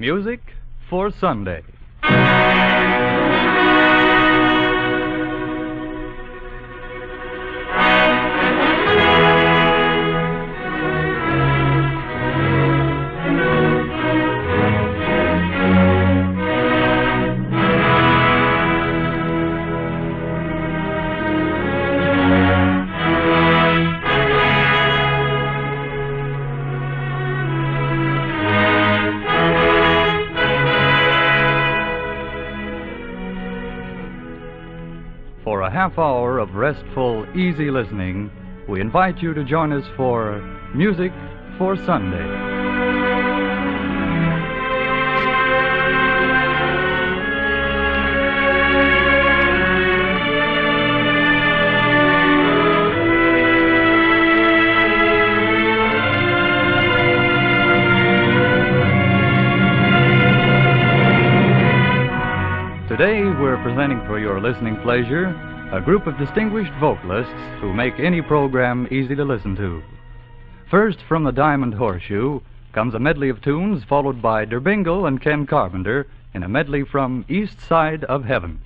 [0.00, 0.40] Music
[0.88, 1.64] for Sunday.
[37.38, 38.32] Easy listening,
[38.68, 40.40] we invite you to join us for
[40.74, 41.12] Music
[41.56, 42.26] for Sunday.
[62.88, 65.32] Today, we're presenting for your listening pleasure
[65.70, 69.82] a group of distinguished vocalists who make any program easy to listen to.
[70.70, 72.40] First, from the Diamond Horseshoe,
[72.72, 76.84] comes a medley of tunes followed by Der Bingle and Ken Carpenter in a medley
[76.84, 78.58] from East Side of Heaven.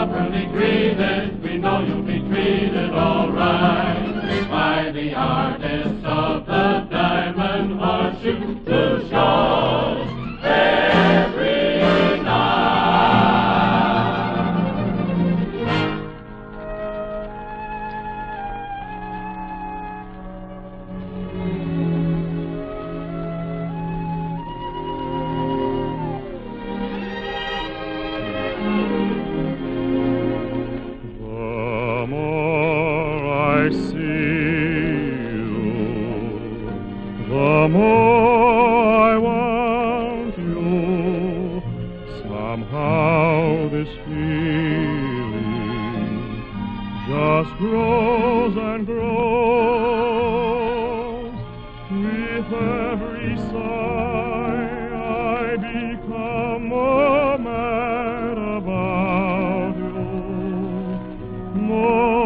[0.00, 0.29] Have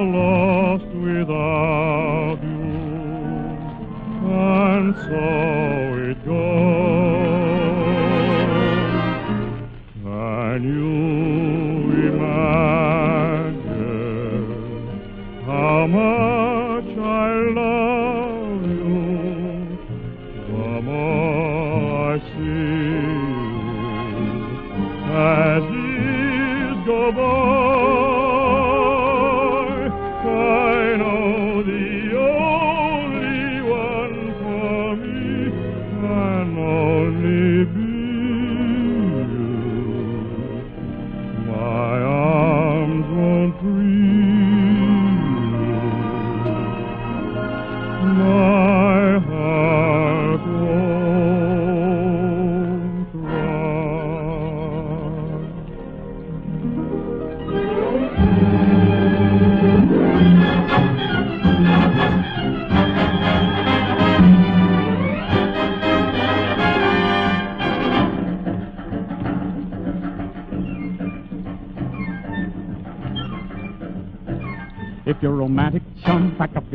[0.07, 0.44] more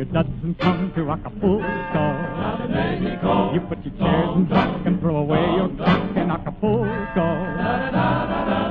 [0.00, 2.06] your duds and come to Acapulco.
[3.54, 7.28] You put your chairs and duck and throw away your duck in Acapulco.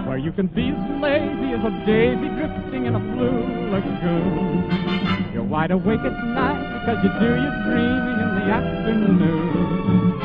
[0.07, 4.69] Where you can be as lazy as a daisy drifting in a blue lagoon.
[5.33, 10.21] You're wide awake at night because you do your dreaming in the afternoon.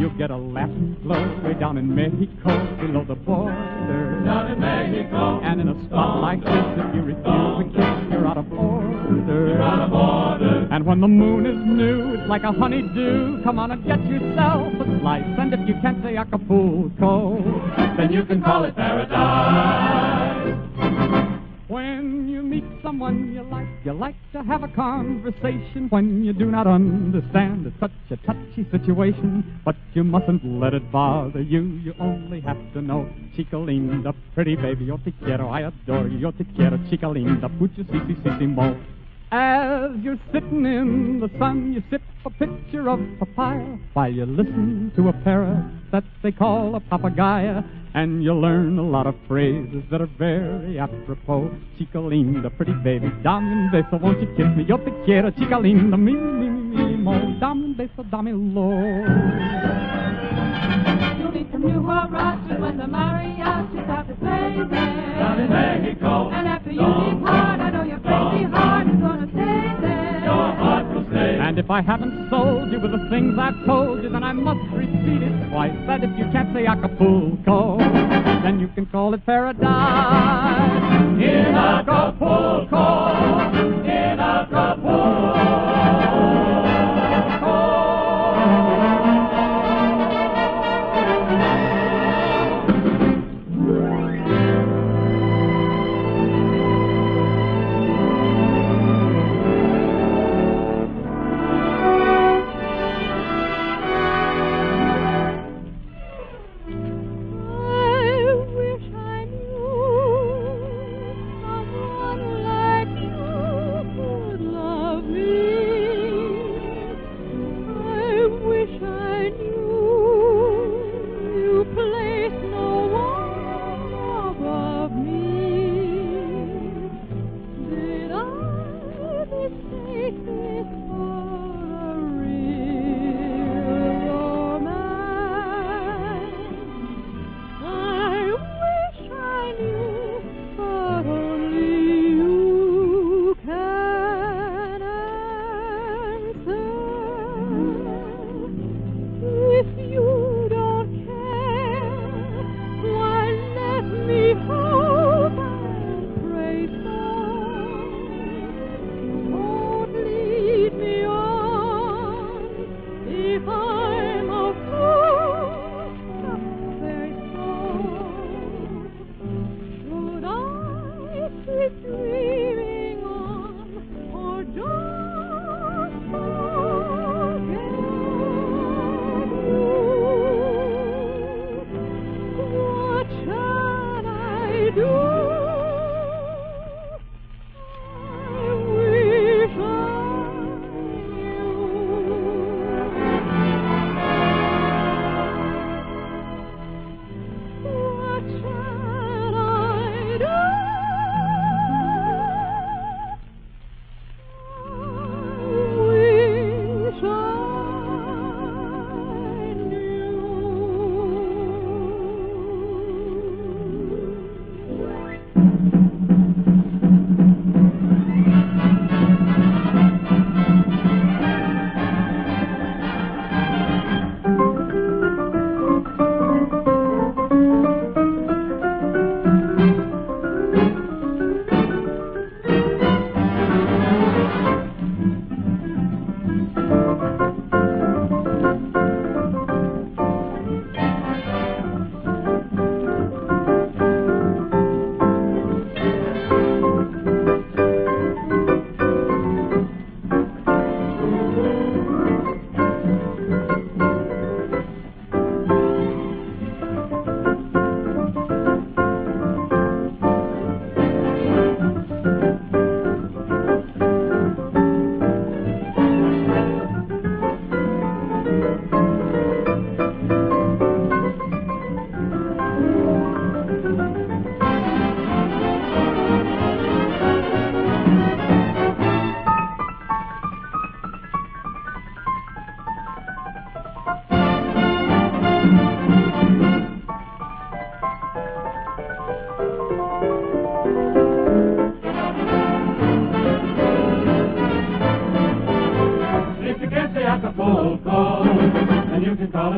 [0.00, 4.22] You'll get a laughing glow way down in Mexico below the border.
[4.24, 7.24] Down in Mexico, And in a spot like this, if you refuse
[10.98, 13.42] when the moon is new, it's like a honeydew.
[13.44, 15.22] Come on and get yourself a slice.
[15.38, 17.38] And if you can't say Acapulco,
[17.96, 20.56] Then you can call it paradise.
[21.68, 26.46] when you meet someone you like, you like to have a conversation when you do
[26.50, 27.66] not understand.
[27.68, 31.60] It's such a touchy situation, but you mustn't let it bother you.
[31.84, 36.18] You only have to know, chica linda, pretty baby, yo te quiero, I adore you,
[36.18, 38.97] yo te quiero, chica linda, muchísimo.
[39.30, 44.90] As you're sitting in the sun, you sip a pitcher of papaya while you listen
[44.96, 47.64] to a parrot that they call a papagaya.
[47.94, 51.50] And you'll learn a lot of phrases that are very apropos.
[51.78, 54.64] Chica linda, pretty baby, dame un beso, won't you kiss me?
[54.64, 57.12] Yo te quiero, chica linda, mi, mi, mi, mi, mo.
[57.40, 58.70] Dame un beso, dame lo.
[61.18, 65.18] You'll meet some new huaraches when the mariachis have to play there.
[65.18, 66.30] Down in Mexico.
[66.30, 70.67] And after you leave hard, I know your crazy heart is gonna stay there.
[71.48, 74.60] And if I haven't sold you with the things I've told you, then I must
[74.70, 75.72] repeat it twice.
[75.86, 79.62] That if you can't say Acapulco, then you can call it paradise.
[81.16, 82.76] In Acapulco.
[83.82, 85.47] In Acapulco.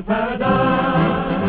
[0.02, 1.39] paradise.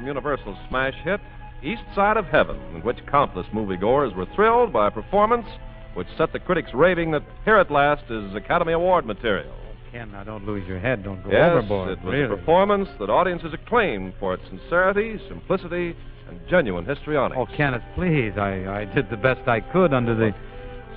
[0.00, 1.20] From Universal's smash hit,
[1.62, 5.46] East Side of Heaven, in which countless moviegoers were thrilled by a performance
[5.92, 9.52] which set the critics raving that Here at Last is Academy Award material.
[9.92, 11.04] Ken, now don't lose your head.
[11.04, 11.90] Don't go yes, overboard.
[11.90, 12.32] it was really.
[12.32, 15.94] a performance that audiences acclaimed for its sincerity, simplicity,
[16.28, 17.36] and genuine histrionics.
[17.38, 18.32] Oh, Kenneth, please.
[18.38, 20.32] I, I did the best I could under the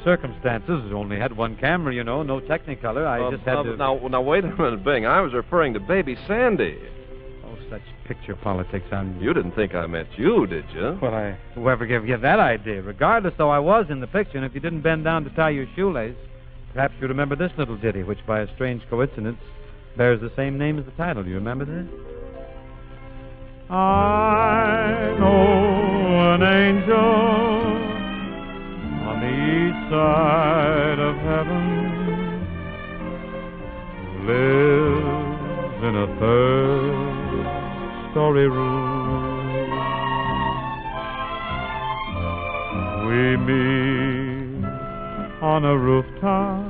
[0.06, 0.82] circumstances.
[0.90, 3.06] I only had one camera, you know, no Technicolor.
[3.06, 3.76] I Uh, just had uh, to.
[3.76, 5.06] Now, now, wait a minute, Bing.
[5.06, 6.78] I was referring to Baby Sandy.
[7.74, 8.86] Such picture politics.
[8.92, 9.20] I'm.
[9.20, 11.00] You didn't think I meant you, did you?
[11.02, 11.36] Well, I.
[11.56, 12.84] Whoever gave you that idea?
[12.84, 15.50] Regardless, though I was in the picture, and if you didn't bend down to tie
[15.50, 16.16] your shoelace,
[16.72, 19.40] perhaps you remember this little ditty, which, by a strange coincidence,
[19.98, 21.24] bears the same name as the title.
[21.24, 21.88] Do you remember this?
[23.72, 26.96] I know an angel
[29.10, 31.82] on the east side of heaven
[34.28, 37.03] lives in a third
[38.14, 39.70] story room.
[43.08, 44.66] We meet
[45.42, 46.64] on a rooftop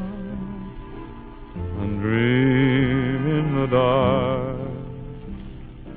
[1.82, 4.58] and dream in the dark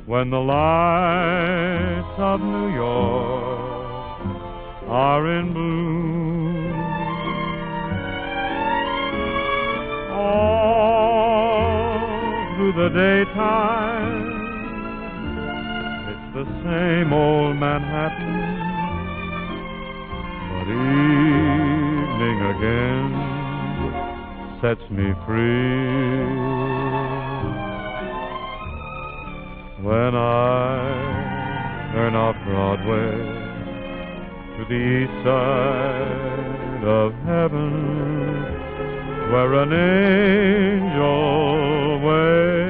[0.06, 4.20] when the lights of New York
[4.88, 6.72] are in bloom.
[10.10, 12.00] All
[12.56, 14.35] through the daytime,
[16.36, 18.36] the same old Manhattan,
[20.52, 23.08] but evening again
[24.60, 26.26] sets me free.
[29.82, 30.84] When I
[31.94, 33.16] turn off Broadway
[34.58, 37.72] to the east side of heaven,
[39.32, 39.72] where an
[40.92, 41.16] angel
[42.04, 42.65] waits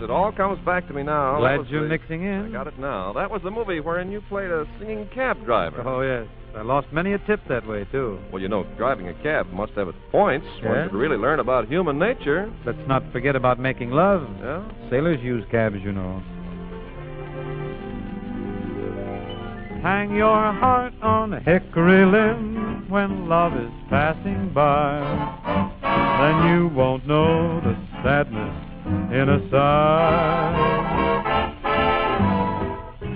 [0.00, 1.38] it all comes back to me now.
[1.38, 2.46] Glad you're the- mixing in.
[2.46, 3.12] I got it now.
[3.12, 5.82] That was the movie wherein you played a singing cab driver.
[5.84, 6.26] Oh, yes.
[6.56, 8.18] I lost many a tip that way, too.
[8.32, 10.46] Well, you know, driving a cab must have its points.
[10.62, 10.84] One Yeah?
[10.84, 12.50] should really learn about human nature.
[12.64, 14.26] Let's not forget about making love.
[14.42, 14.62] Yeah?
[14.90, 16.22] Sailors use cabs, you know.
[19.82, 24.98] Hang your heart on a hickory limb when love is passing by.
[25.82, 28.54] Then you won't know the sadness
[29.12, 30.78] in a sigh.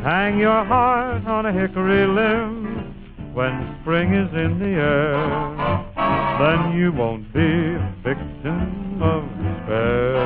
[0.02, 5.17] Hang your heart on a hickory limb when spring is in the air.
[6.41, 10.17] Then you won't be a victim of despair.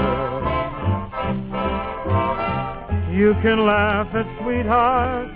[3.13, 5.35] You can laugh at sweethearts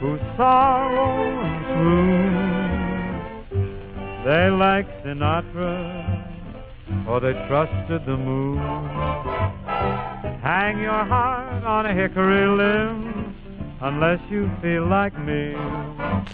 [0.00, 2.46] whose sorrow and swoon.
[4.24, 6.15] They like Sinatra
[7.08, 8.58] or they trusted the moon.
[10.42, 13.34] Hang your heart on a hickory limb
[13.80, 15.52] unless you feel like me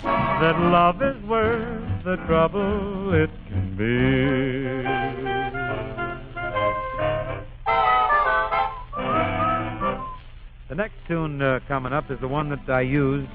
[0.03, 4.83] that love is worth the trouble it can be.
[10.69, 13.29] The next tune uh, coming up is the one that I used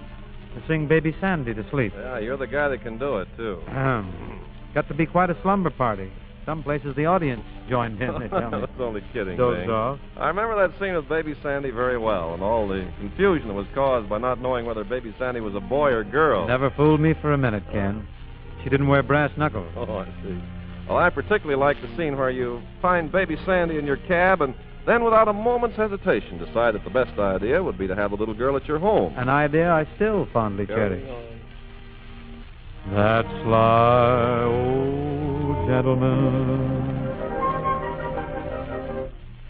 [0.55, 1.93] to sing Baby Sandy to sleep.
[1.95, 3.61] Yeah, you're the guy that can do it, too.
[3.67, 4.41] Ahem.
[4.73, 6.11] Got to be quite a slumber party.
[6.47, 8.27] Some places the audience joined in, me.
[8.31, 9.69] That's only kidding, Bing.
[9.69, 9.99] off.
[10.15, 13.67] I remember that scene with Baby Sandy very well, and all the confusion that was
[13.75, 16.47] caused by not knowing whether Baby Sandy was a boy or girl.
[16.47, 18.07] Never fooled me for a minute, Ken.
[18.63, 19.69] She didn't wear brass knuckles.
[19.75, 20.41] Oh, I see.
[20.87, 24.55] Well, I particularly like the scene where you find Baby Sandy in your cab and
[24.85, 28.15] then, without a moment's hesitation, decide that the best idea would be to have the
[28.15, 29.13] little girl at your home.
[29.17, 31.03] An idea I still fondly cherish.
[32.93, 35.06] That sly
[35.67, 37.07] old gentleman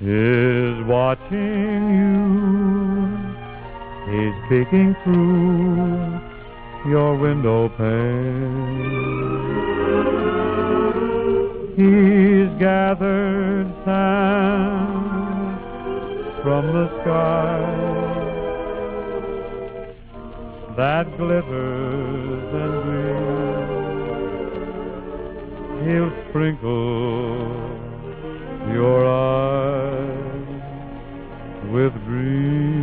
[0.00, 2.18] is watching you.
[4.10, 6.20] He's peeking through
[6.90, 8.96] your window pane.
[11.76, 15.58] He's gathered sand
[16.42, 18.07] from the sky
[20.78, 23.78] that glitters and gleams.
[25.84, 27.42] He'll sprinkle
[28.72, 30.46] your eyes
[31.72, 32.77] with dreams.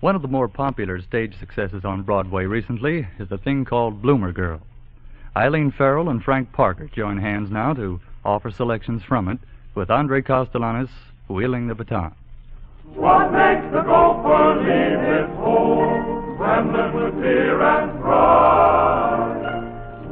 [0.00, 4.32] One of the more popular stage successes on Broadway recently is a thing called Bloomer
[4.32, 4.62] Girl.
[5.36, 9.38] Eileen Farrell and Frank Parker join hands now to offer selections from it,
[9.74, 10.88] with Andre Kostelanetz
[11.28, 12.14] wielding the baton.
[12.94, 19.36] What makes the gopher leave his home when there's with fear and pride?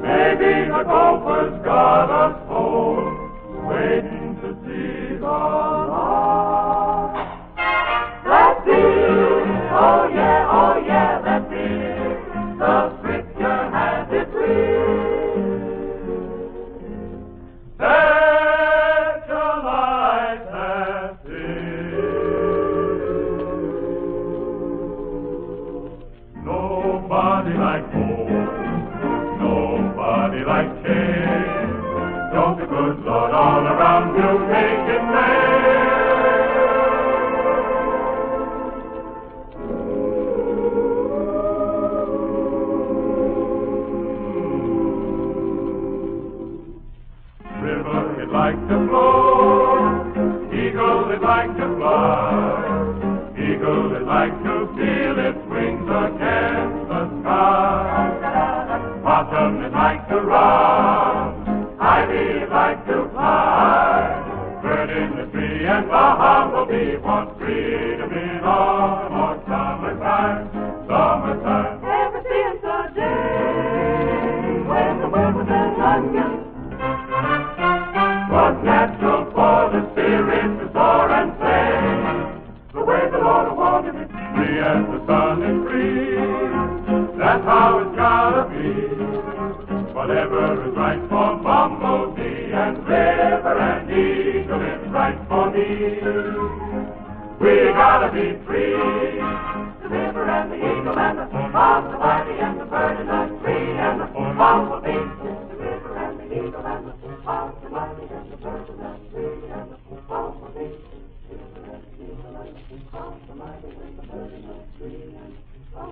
[0.02, 2.47] Maybe the gopher's got a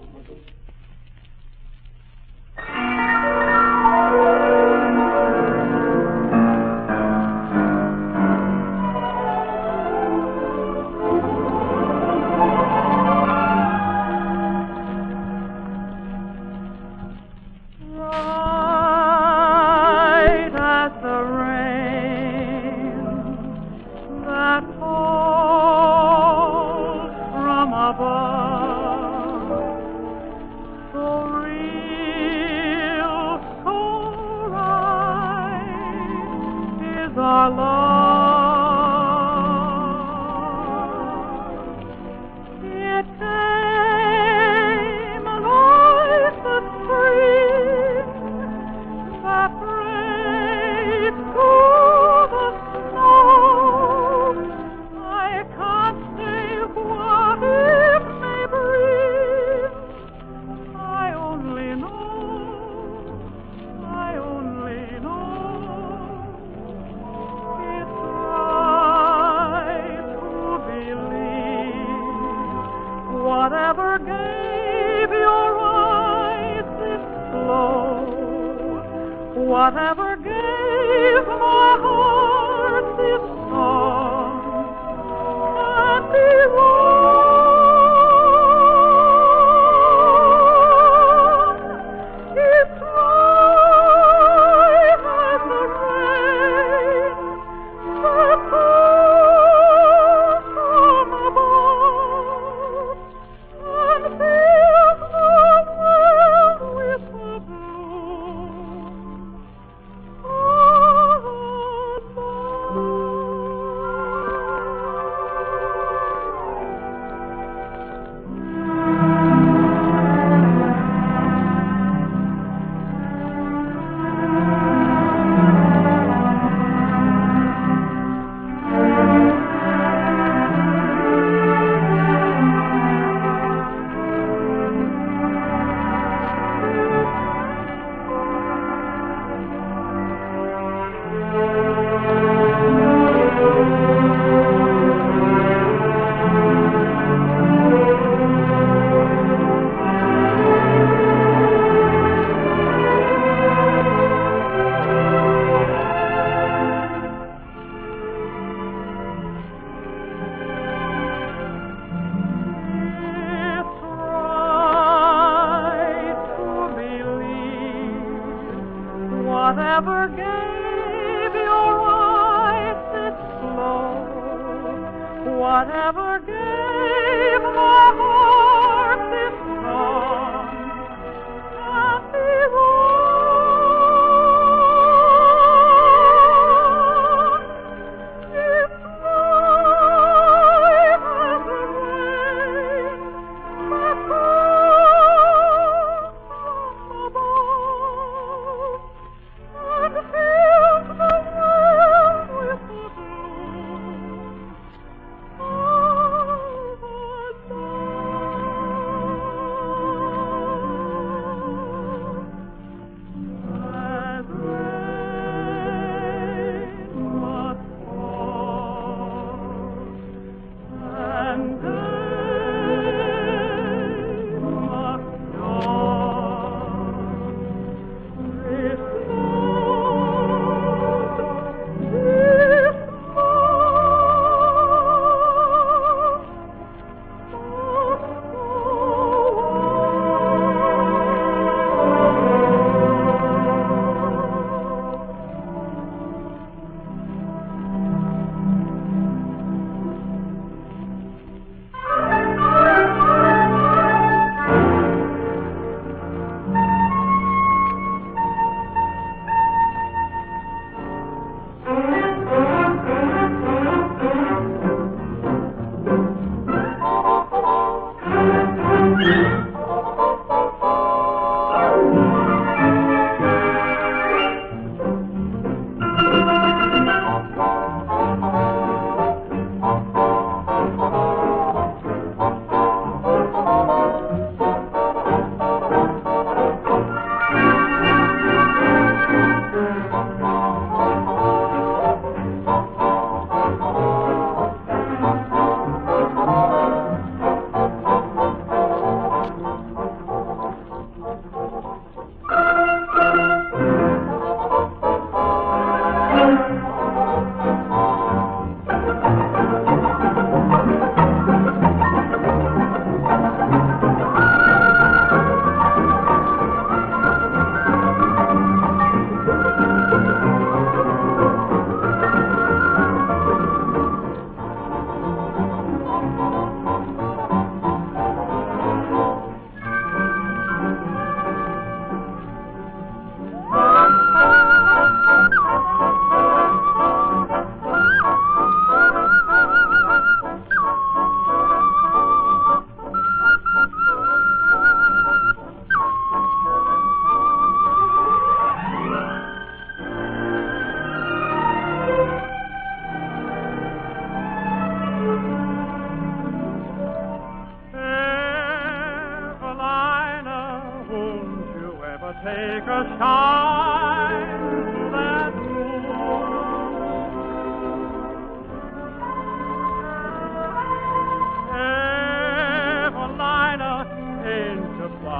[0.00, 0.65] Gracias.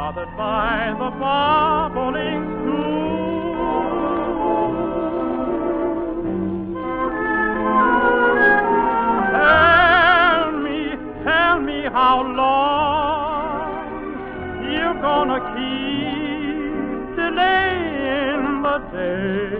[0.06, 3.56] Bothered by the bubbling spoon?
[9.32, 10.78] Tell me,
[11.24, 13.64] tell me how long
[14.70, 19.58] you're gonna keep delaying the day.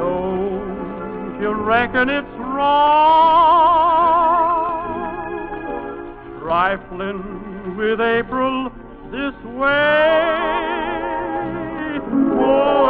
[0.00, 3.22] Don't you reckon it's wrong
[6.52, 7.31] trifling
[7.82, 8.70] with April
[9.10, 10.22] this way?
[12.38, 12.86] Oh,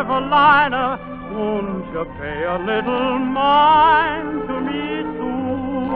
[0.00, 0.84] Evelina,
[1.32, 4.84] won't you pay a little mind to me
[5.16, 5.88] soon?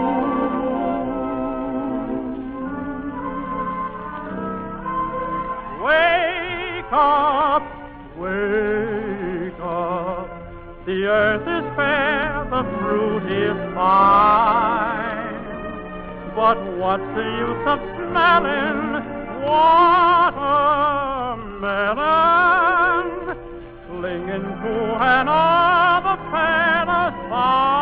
[5.85, 7.65] Wake up,
[8.17, 10.29] wake up.
[10.87, 14.62] The earth is fair, the fruit is fine.
[16.35, 19.05] But what's the use of smelling
[19.45, 20.57] watermelon?
[23.87, 27.73] Clinging to another Palestine.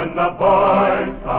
[0.00, 1.29] when the boys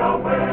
[0.00, 0.47] open.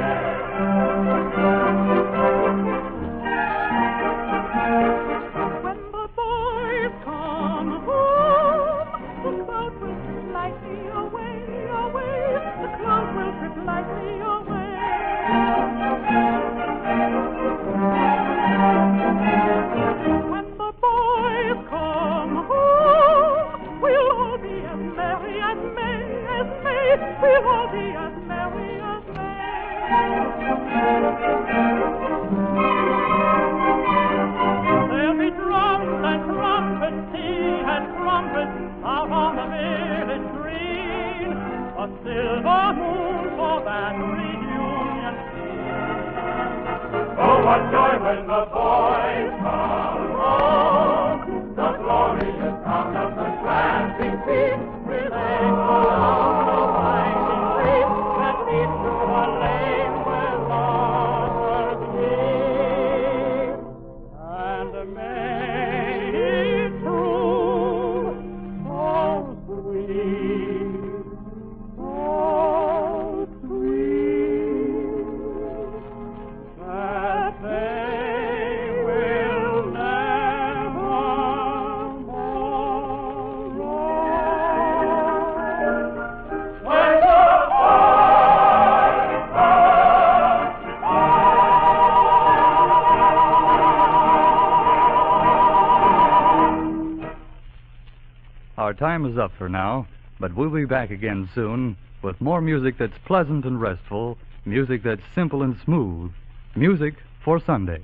[98.78, 99.88] time is up for now,
[100.20, 105.02] but we'll be back again soon with more music that's pleasant and restful, music that's
[105.14, 106.12] simple and smooth,
[106.56, 107.84] music for Sunday.